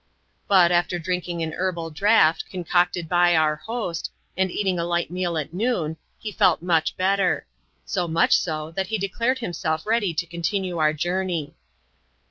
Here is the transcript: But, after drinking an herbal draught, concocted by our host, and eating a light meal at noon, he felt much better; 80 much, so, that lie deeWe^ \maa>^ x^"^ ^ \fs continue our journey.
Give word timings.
But, 0.47 0.71
after 0.71 0.97
drinking 0.97 1.43
an 1.43 1.53
herbal 1.53 1.91
draught, 1.91 2.45
concocted 2.49 3.07
by 3.07 3.35
our 3.35 3.57
host, 3.57 4.09
and 4.35 4.49
eating 4.49 4.79
a 4.79 4.83
light 4.83 5.11
meal 5.11 5.37
at 5.37 5.53
noon, 5.53 5.95
he 6.17 6.31
felt 6.31 6.63
much 6.63 6.97
better; 6.97 7.45
80 7.87 8.07
much, 8.07 8.35
so, 8.35 8.71
that 8.71 8.89
lie 8.89 8.97
deeWe^ 8.97 9.11
\maa>^ 9.15 9.37
x^"^ 9.37 9.53
^ 9.53 10.15
\fs 10.23 10.27
continue 10.27 10.79
our 10.79 10.91
journey. 10.93 11.53